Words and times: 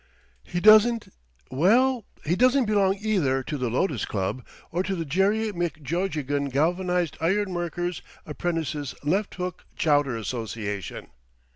He 0.43 0.59
doesn't—well, 0.59 2.05
he 2.25 2.35
doesn't 2.35 2.65
belong 2.65 2.97
either 2.99 3.43
to 3.43 3.55
the 3.55 3.69
Lotos 3.69 4.05
Club 4.05 4.43
or 4.71 4.81
to 4.81 4.95
the 4.95 5.05
Jerry 5.05 5.51
McGeogheghan 5.51 6.51
Galvanised 6.51 7.17
Iron 7.21 7.53
Workers' 7.53 8.01
Apprentices' 8.25 8.95
Left 9.03 9.35
Hook 9.35 9.65
Chowder 9.75 10.17
Association. 10.17 11.09